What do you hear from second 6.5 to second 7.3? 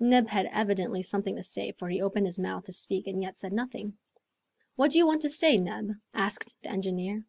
the engineer.